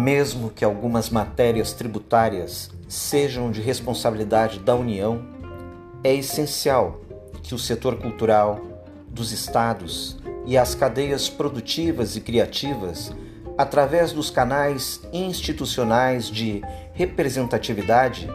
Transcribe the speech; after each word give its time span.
Mesmo 0.00 0.48
que 0.48 0.64
algumas 0.64 1.10
matérias 1.10 1.74
tributárias 1.74 2.70
sejam 2.88 3.50
de 3.50 3.60
responsabilidade 3.60 4.58
da 4.58 4.74
União, 4.74 5.22
é 6.02 6.14
essencial 6.14 7.02
que 7.42 7.54
o 7.54 7.58
setor 7.58 7.96
cultural 7.96 8.62
dos 9.10 9.30
estados 9.30 10.18
e 10.46 10.56
as 10.56 10.74
cadeias 10.74 11.28
produtivas 11.28 12.16
e 12.16 12.22
criativas, 12.22 13.14
através 13.58 14.10
dos 14.10 14.30
canais 14.30 15.02
institucionais 15.12 16.30
de 16.30 16.62
representatividade, 16.94 18.26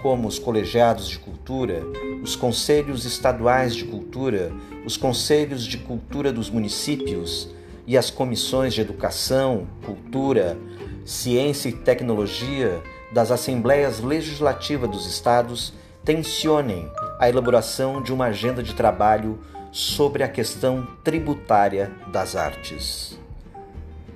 como 0.00 0.26
os 0.26 0.38
colegiados 0.38 1.10
de 1.10 1.18
cultura, 1.18 1.82
os 2.22 2.34
conselhos 2.34 3.04
estaduais 3.04 3.76
de 3.76 3.84
cultura, 3.84 4.50
os 4.86 4.96
conselhos 4.96 5.66
de 5.66 5.76
cultura 5.76 6.32
dos 6.32 6.48
municípios 6.48 7.50
e 7.86 7.98
as 7.98 8.08
comissões 8.08 8.72
de 8.72 8.80
educação, 8.80 9.66
cultura, 9.84 10.56
ciência 11.04 11.68
e 11.68 11.72
tecnologia 11.72 12.82
das 13.12 13.30
assembleias 13.30 14.00
legislativas 14.00 14.90
dos 14.90 15.06
estados 15.06 15.72
tensionem 16.04 16.90
a 17.18 17.28
elaboração 17.28 18.02
de 18.02 18.12
uma 18.12 18.26
agenda 18.26 18.62
de 18.62 18.74
trabalho 18.74 19.38
sobre 19.70 20.22
a 20.22 20.28
questão 20.28 20.86
tributária 21.02 21.90
das 22.08 22.36
artes. 22.36 23.18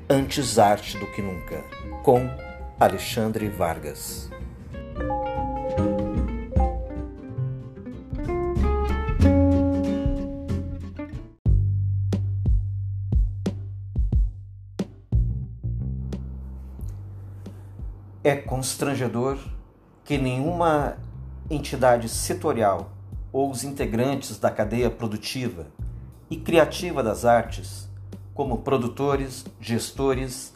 Antes 0.08 0.58
arte 0.58 0.98
do 0.98 1.06
que 1.06 1.22
nunca, 1.22 1.64
com 2.02 2.28
Alexandre 2.78 3.48
Vargas. 3.48 4.30
É 18.26 18.34
constrangedor 18.34 19.38
que 20.02 20.18
nenhuma 20.18 20.98
entidade 21.48 22.08
setorial 22.08 22.90
ou 23.32 23.48
os 23.48 23.62
integrantes 23.62 24.36
da 24.36 24.50
cadeia 24.50 24.90
produtiva 24.90 25.68
e 26.28 26.36
criativa 26.36 27.04
das 27.04 27.24
artes, 27.24 27.88
como 28.34 28.62
produtores, 28.62 29.44
gestores 29.60 30.52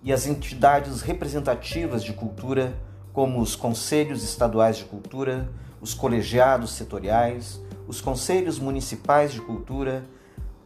e 0.00 0.12
as 0.12 0.28
entidades 0.28 1.02
representativas 1.02 2.04
de 2.04 2.12
cultura, 2.12 2.78
como 3.12 3.40
os 3.40 3.56
conselhos 3.56 4.22
estaduais 4.22 4.76
de 4.76 4.84
cultura, 4.84 5.50
os 5.80 5.94
colegiados 5.94 6.70
setoriais, 6.70 7.60
os 7.88 8.00
conselhos 8.00 8.60
municipais 8.60 9.32
de 9.32 9.40
cultura, 9.40 10.04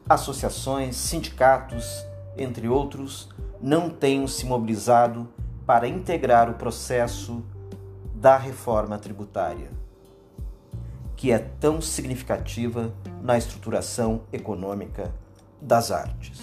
associações, 0.07 0.97
sindicatos, 0.97 2.05
entre 2.37 2.69
outros, 2.69 3.31
não 3.59 3.89
tenham 3.89 4.29
se 4.29 4.45
mobilizado 4.45 5.27
para 5.67 5.87
integrar 5.89 6.51
o 6.51 6.55
processo 6.55 7.45
da 8.15 8.37
reforma 8.37 8.99
tributária, 8.99 9.71
que 11.17 11.31
é 11.31 11.39
tão 11.39 11.81
significativa 11.81 12.93
na 13.21 13.39
estruturação 13.39 14.23
econômica 14.33 15.13
das 15.61 15.91
artes. 15.91 16.41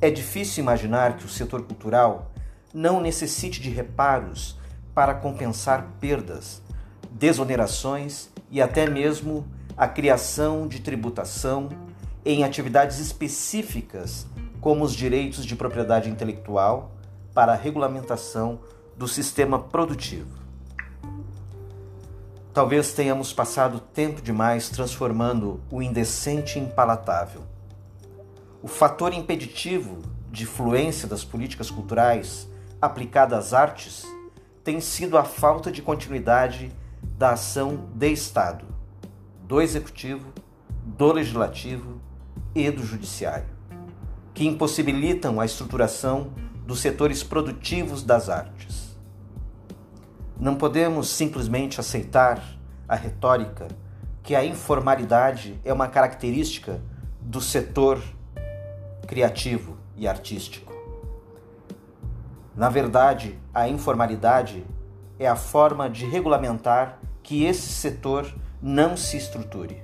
É 0.00 0.10
difícil 0.10 0.62
imaginar 0.62 1.16
que 1.16 1.26
o 1.26 1.28
setor 1.28 1.62
cultural 1.62 2.30
não 2.72 3.00
necessite 3.00 3.60
de 3.60 3.68
reparos 3.68 4.58
para 4.94 5.14
compensar 5.14 5.86
perdas, 6.00 6.62
desonerações 7.10 8.30
e 8.50 8.62
até 8.62 8.88
mesmo 8.88 9.46
a 9.76 9.86
criação 9.86 10.66
de 10.66 10.80
tributação 10.80 11.68
em 12.24 12.44
atividades 12.44 12.98
específicas, 12.98 14.26
como 14.60 14.84
os 14.84 14.94
direitos 14.94 15.44
de 15.44 15.56
propriedade 15.56 16.08
intelectual 16.10 16.92
para 17.34 17.52
a 17.52 17.56
regulamentação 17.56 18.60
do 18.96 19.06
sistema 19.08 19.58
produtivo. 19.58 20.38
Talvez 22.52 22.92
tenhamos 22.92 23.32
passado 23.32 23.78
tempo 23.78 24.20
demais 24.20 24.68
transformando 24.68 25.60
o 25.70 25.80
indecente 25.80 26.58
em 26.58 26.66
palatável. 26.66 27.42
O 28.62 28.68
fator 28.68 29.14
impeditivo 29.14 30.02
de 30.30 30.44
fluência 30.44 31.08
das 31.08 31.24
políticas 31.24 31.70
culturais 31.70 32.48
aplicadas 32.82 33.46
às 33.46 33.54
artes 33.54 34.04
tem 34.62 34.80
sido 34.80 35.16
a 35.16 35.24
falta 35.24 35.70
de 35.70 35.80
continuidade 35.80 36.72
da 37.16 37.30
ação 37.30 37.88
de 37.94 38.12
Estado, 38.12 38.64
do 39.44 39.60
Executivo, 39.60 40.32
do 40.84 41.12
Legislativo 41.12 42.00
e 42.54 42.70
do 42.70 42.84
Judiciário, 42.84 43.48
que 44.34 44.46
impossibilitam 44.46 45.40
a 45.40 45.44
estruturação 45.44 46.32
dos 46.70 46.78
setores 46.78 47.24
produtivos 47.24 48.04
das 48.04 48.28
artes. 48.28 48.96
Não 50.38 50.54
podemos 50.54 51.08
simplesmente 51.08 51.80
aceitar 51.80 52.40
a 52.86 52.94
retórica 52.94 53.66
que 54.22 54.36
a 54.36 54.44
informalidade 54.44 55.60
é 55.64 55.72
uma 55.72 55.88
característica 55.88 56.80
do 57.20 57.40
setor 57.40 58.00
criativo 59.04 59.78
e 59.96 60.06
artístico. 60.06 60.72
Na 62.54 62.68
verdade, 62.68 63.36
a 63.52 63.68
informalidade 63.68 64.64
é 65.18 65.26
a 65.26 65.34
forma 65.34 65.90
de 65.90 66.06
regulamentar 66.06 67.00
que 67.20 67.42
esse 67.42 67.66
setor 67.66 68.32
não 68.62 68.96
se 68.96 69.16
estruture. 69.16 69.82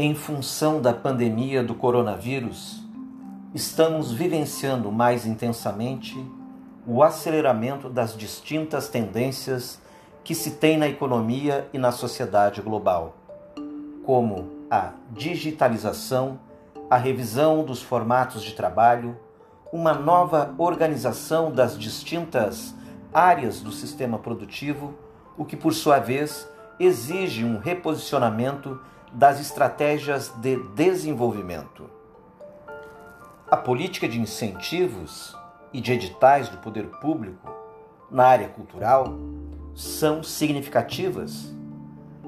Em 0.00 0.14
função 0.14 0.80
da 0.80 0.94
pandemia 0.94 1.60
do 1.60 1.74
coronavírus, 1.74 2.84
estamos 3.52 4.12
vivenciando 4.12 4.92
mais 4.92 5.26
intensamente 5.26 6.16
o 6.86 7.02
aceleramento 7.02 7.88
das 7.88 8.16
distintas 8.16 8.88
tendências 8.88 9.82
que 10.22 10.36
se 10.36 10.52
tem 10.52 10.78
na 10.78 10.86
economia 10.86 11.68
e 11.72 11.78
na 11.78 11.90
sociedade 11.90 12.62
global, 12.62 13.16
como 14.06 14.48
a 14.70 14.92
digitalização, 15.10 16.38
a 16.88 16.96
revisão 16.96 17.64
dos 17.64 17.82
formatos 17.82 18.44
de 18.44 18.52
trabalho, 18.52 19.16
uma 19.72 19.94
nova 19.94 20.54
organização 20.58 21.50
das 21.50 21.76
distintas 21.76 22.72
áreas 23.12 23.60
do 23.60 23.72
sistema 23.72 24.16
produtivo, 24.16 24.94
o 25.36 25.44
que 25.44 25.56
por 25.56 25.74
sua 25.74 25.98
vez 25.98 26.48
exige 26.78 27.44
um 27.44 27.58
reposicionamento 27.58 28.80
das 29.12 29.40
estratégias 29.40 30.28
de 30.36 30.56
desenvolvimento. 30.74 31.88
A 33.50 33.56
política 33.56 34.08
de 34.08 34.20
incentivos 34.20 35.36
e 35.72 35.80
de 35.80 35.92
editais 35.92 36.48
do 36.48 36.58
poder 36.58 36.86
público 37.00 37.50
na 38.10 38.24
área 38.24 38.48
cultural 38.48 39.18
são 39.74 40.22
significativas. 40.22 41.54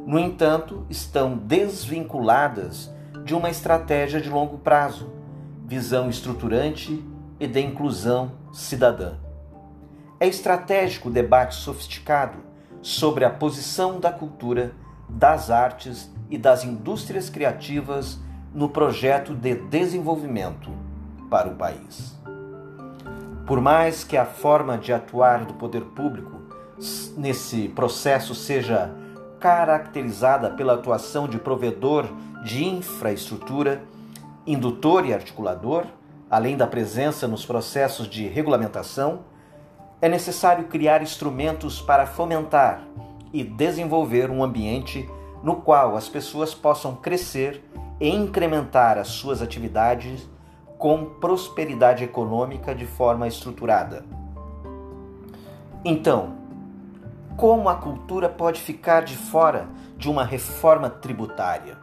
No 0.06 0.18
entanto, 0.18 0.86
estão 0.88 1.36
desvinculadas 1.36 2.91
de 3.24 3.34
uma 3.34 3.50
estratégia 3.50 4.20
de 4.20 4.30
longo 4.30 4.58
prazo, 4.58 5.10
visão 5.66 6.08
estruturante 6.08 7.04
e 7.38 7.47
de 7.47 7.60
inclusão 7.60 8.32
cidadã. 8.52 9.14
É 10.18 10.26
estratégico 10.26 11.08
o 11.08 11.12
debate 11.12 11.54
sofisticado 11.54 12.38
sobre 12.82 13.24
a 13.24 13.30
posição 13.30 14.00
da 14.00 14.12
cultura, 14.12 14.72
das 15.08 15.50
artes 15.50 16.10
e 16.30 16.38
das 16.38 16.65
indústrias 16.65 17.28
criativas 17.28 18.18
no 18.54 18.68
projeto 18.68 19.34
de 19.34 19.54
desenvolvimento 19.54 20.71
para 21.28 21.48
o 21.48 21.56
país. 21.56 22.18
Por 23.47 23.60
mais 23.60 24.04
que 24.04 24.16
a 24.16 24.24
forma 24.24 24.78
de 24.78 24.92
atuar 24.92 25.44
do 25.44 25.54
poder 25.54 25.82
público 25.82 26.41
nesse 27.16 27.68
processo 27.68 28.34
seja 28.34 28.94
caracterizada 29.38 30.50
pela 30.50 30.74
atuação 30.74 31.27
de 31.27 31.38
provedor 31.38 32.06
de 32.44 32.65
infraestrutura, 32.65 33.83
indutor 34.47 35.06
e 35.06 35.12
articulador, 35.12 35.84
além 36.30 36.56
da 36.56 36.66
presença 36.66 37.26
nos 37.26 37.44
processos 37.44 38.06
de 38.06 38.26
regulamentação, 38.28 39.21
é 40.00 40.09
necessário 40.09 40.65
criar 40.65 41.03
instrumentos 41.03 41.80
para 41.80 42.06
fomentar 42.06 42.83
e 43.33 43.44
desenvolver 43.44 44.30
um 44.30 44.42
ambiente 44.42 45.09
no 45.42 45.57
qual 45.57 45.97
as 45.97 46.09
pessoas 46.09 46.54
possam 46.54 46.95
crescer 46.95 47.65
e 47.98 48.09
incrementar 48.09 48.98
as 48.98 49.09
suas 49.09 49.42
atividades 49.42 50.28
com 50.78 51.04
prosperidade 51.04 52.03
econômica 52.04 52.75
de 52.75 52.87
forma 52.87 53.28
estruturada. 53.28 54.04
Então, 55.84 56.34
como 57.37 57.69
a 57.69 57.75
cultura 57.75 58.28
pode 58.28 58.60
ficar 58.60 59.03
de 59.03 59.16
fora 59.16 59.69
de 59.97 60.09
uma 60.09 60.25
reforma 60.25 60.89
tributária? 60.89 61.78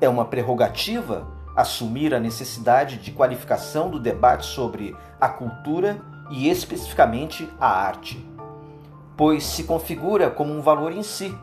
É 0.00 0.08
uma 0.08 0.24
prerrogativa 0.24 1.26
assumir 1.56 2.12
a 2.12 2.20
necessidade 2.20 2.96
de 2.96 3.12
qualificação 3.12 3.88
do 3.88 4.00
debate 4.00 4.46
sobre 4.46 4.96
a 5.20 5.28
cultura 5.28 6.00
e 6.30 6.48
especificamente 6.48 7.48
a 7.60 7.68
arte 7.68 8.34
pois 9.16 9.44
se 9.44 9.64
configura 9.64 10.30
como 10.30 10.52
um 10.52 10.60
valor 10.60 10.92
em 10.92 11.02
si 11.02 11.34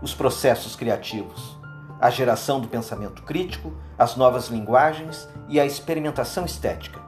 os 0.00 0.14
processos 0.14 0.76
criativos, 0.76 1.58
a 2.00 2.10
geração 2.10 2.60
do 2.60 2.68
pensamento 2.68 3.22
crítico, 3.22 3.72
as 3.98 4.16
novas 4.16 4.48
linguagens 4.48 5.28
e 5.48 5.58
a 5.58 5.66
experimentação 5.66 6.44
estética. 6.44 7.00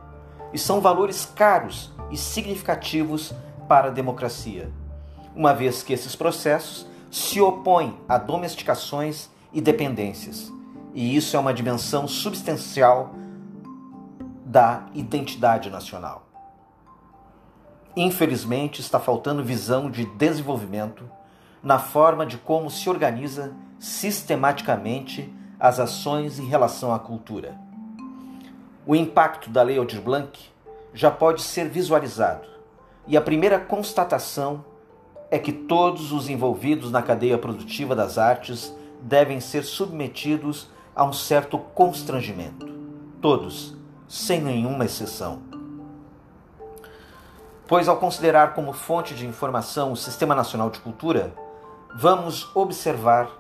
E 0.52 0.58
são 0.58 0.80
valores 0.80 1.24
caros 1.24 1.92
e 2.10 2.16
significativos 2.16 3.32
para 3.68 3.88
a 3.88 3.92
democracia, 3.92 4.70
uma 5.34 5.54
vez 5.54 5.82
que 5.82 5.92
esses 5.92 6.16
processos 6.16 6.86
se 7.10 7.40
opõem 7.40 7.96
a 8.08 8.18
domesticações 8.18 9.28
e 9.52 9.60
dependências. 9.60 10.52
E 10.92 11.16
isso 11.16 11.36
é 11.36 11.38
uma 11.40 11.54
dimensão 11.54 12.08
substancial 12.08 13.14
da 14.44 14.86
identidade 14.92 15.70
nacional. 15.70 16.26
Infelizmente, 17.96 18.80
está 18.80 18.98
faltando 18.98 19.44
visão 19.44 19.90
de 19.90 20.04
desenvolvimento 20.04 21.08
na 21.62 21.78
forma 21.78 22.24
de 22.24 22.38
como 22.38 22.70
se 22.70 22.88
organiza 22.88 23.52
sistematicamente 23.78 25.32
as 25.58 25.78
ações 25.78 26.38
em 26.38 26.46
relação 26.46 26.92
à 26.92 26.98
cultura. 26.98 27.58
O 28.86 28.96
impacto 28.96 29.50
da 29.50 29.62
Lei 29.62 29.78
Aldir 29.78 30.00
Blanc 30.00 30.38
já 30.94 31.10
pode 31.10 31.42
ser 31.42 31.68
visualizado, 31.68 32.48
e 33.06 33.16
a 33.16 33.20
primeira 33.20 33.58
constatação 33.58 34.64
é 35.30 35.38
que 35.38 35.52
todos 35.52 36.12
os 36.12 36.28
envolvidos 36.28 36.90
na 36.90 37.02
cadeia 37.02 37.38
produtiva 37.38 37.94
das 37.94 38.18
artes 38.18 38.74
devem 39.00 39.40
ser 39.40 39.64
submetidos 39.64 40.68
a 40.94 41.04
um 41.04 41.12
certo 41.12 41.58
constrangimento. 41.58 42.66
Todos, 43.20 43.76
sem 44.08 44.40
nenhuma 44.40 44.84
exceção. 44.84 45.42
Pois, 47.66 47.86
ao 47.86 47.98
considerar 47.98 48.54
como 48.54 48.72
fonte 48.72 49.14
de 49.14 49.26
informação 49.26 49.92
o 49.92 49.96
Sistema 49.96 50.34
Nacional 50.34 50.70
de 50.70 50.80
Cultura, 50.80 51.32
vamos 51.94 52.54
observar 52.54 53.30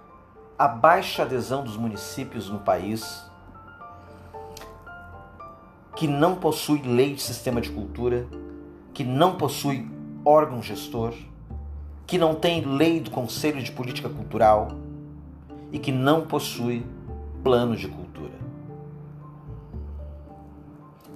a 0.58 0.68
baixa 0.68 1.22
adesão 1.22 1.64
dos 1.64 1.76
municípios 1.76 2.48
no 2.48 2.58
país, 2.58 3.24
que 5.96 6.06
não 6.06 6.36
possui 6.36 6.82
lei 6.82 7.14
de 7.14 7.22
sistema 7.22 7.60
de 7.60 7.70
cultura, 7.70 8.26
que 8.92 9.04
não 9.04 9.36
possui 9.36 9.90
órgão 10.24 10.62
gestor, 10.62 11.14
que 12.06 12.18
não 12.18 12.34
tem 12.34 12.64
lei 12.64 13.00
do 13.00 13.10
Conselho 13.10 13.62
de 13.62 13.72
Política 13.72 14.08
Cultural 14.08 14.72
e 15.72 15.78
que 15.78 15.92
não 15.92 16.26
possui 16.26 16.84
plano 17.42 17.76
de 17.76 17.88
cultura. 17.88 18.34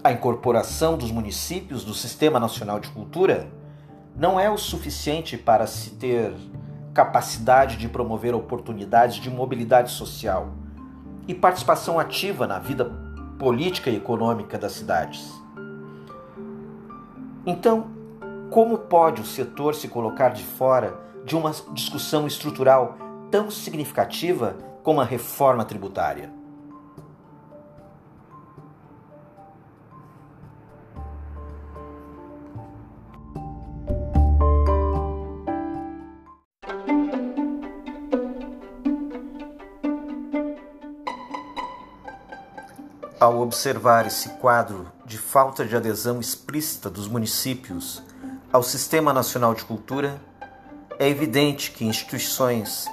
A 0.02 0.12
incorporação 0.12 0.96
dos 0.96 1.10
municípios 1.10 1.84
do 1.84 1.94
Sistema 1.94 2.38
Nacional 2.38 2.78
de 2.78 2.88
Cultura 2.88 3.48
não 4.16 4.38
é 4.38 4.48
o 4.48 4.56
suficiente 4.56 5.36
para 5.36 5.66
se 5.66 5.90
ter 5.90 6.32
capacidade 6.94 7.76
de 7.76 7.88
promover 7.88 8.34
oportunidades 8.34 9.16
de 9.16 9.28
mobilidade 9.28 9.90
social 9.90 10.52
e 11.26 11.34
participação 11.34 11.98
ativa 11.98 12.46
na 12.46 12.60
vida 12.60 12.84
política 13.38 13.90
e 13.90 13.96
econômica 13.96 14.56
das 14.56 14.72
cidades. 14.72 15.28
Então, 17.44 17.88
como 18.48 18.78
pode 18.78 19.20
o 19.20 19.26
setor 19.26 19.74
se 19.74 19.88
colocar 19.88 20.28
de 20.28 20.44
fora 20.44 20.98
de 21.24 21.34
uma 21.34 21.50
discussão 21.72 22.26
estrutural 22.26 22.96
tão 23.30 23.50
significativa 23.50 24.56
como 24.82 25.00
a 25.00 25.04
reforma 25.04 25.64
tributária? 25.64 26.43
Ao 43.24 43.40
observar 43.40 44.06
esse 44.06 44.28
quadro 44.38 44.92
de 45.06 45.16
falta 45.16 45.64
de 45.64 45.74
adesão 45.74 46.20
explícita 46.20 46.90
dos 46.90 47.08
municípios 47.08 48.02
ao 48.52 48.62
Sistema 48.62 49.14
Nacional 49.14 49.54
de 49.54 49.64
Cultura, 49.64 50.20
é 50.98 51.08
evidente 51.08 51.70
que 51.70 51.86
instituições 51.86 52.86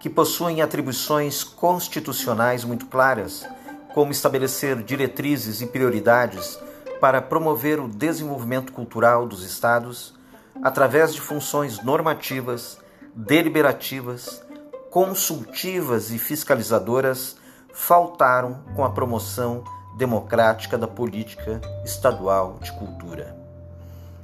que 0.00 0.10
possuem 0.10 0.60
atribuições 0.60 1.44
constitucionais 1.44 2.64
muito 2.64 2.86
claras, 2.86 3.46
como 3.94 4.10
estabelecer 4.10 4.82
diretrizes 4.82 5.60
e 5.60 5.66
prioridades 5.68 6.58
para 7.00 7.22
promover 7.22 7.78
o 7.78 7.86
desenvolvimento 7.86 8.72
cultural 8.72 9.24
dos 9.24 9.44
Estados, 9.44 10.16
através 10.64 11.14
de 11.14 11.20
funções 11.20 11.80
normativas, 11.84 12.76
deliberativas, 13.14 14.42
consultivas 14.90 16.10
e 16.10 16.18
fiscalizadoras, 16.18 17.36
faltaram 17.72 18.64
com 18.74 18.84
a 18.84 18.90
promoção 18.90 19.62
democrática 19.96 20.76
da 20.76 20.86
política 20.86 21.60
estadual 21.84 22.58
de 22.60 22.72
cultura. 22.72 23.36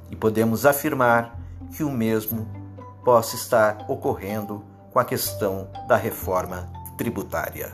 E 0.09 0.15
podemos 0.15 0.65
afirmar 0.65 1.37
que 1.75 1.83
o 1.83 1.89
mesmo 1.89 2.47
possa 3.03 3.35
estar 3.35 3.85
ocorrendo 3.87 4.63
com 4.91 4.99
a 4.99 5.05
questão 5.05 5.67
da 5.87 5.95
reforma 5.95 6.71
tributária. 6.97 7.73